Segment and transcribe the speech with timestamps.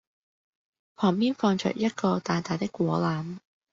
[0.95, 3.37] 旁邊放著一個大大的果籃